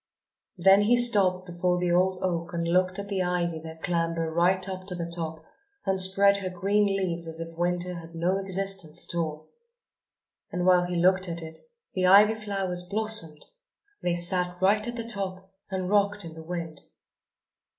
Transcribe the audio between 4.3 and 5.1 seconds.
right up to the